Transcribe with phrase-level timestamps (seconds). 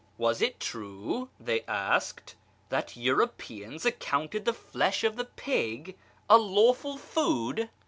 [0.17, 2.33] "Was it true," they asked,
[2.69, 5.95] "that Europeans accounted the flesh of the pig
[6.27, 7.69] a lawful food